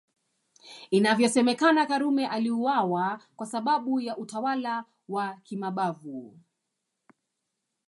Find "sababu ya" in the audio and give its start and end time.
3.47-4.17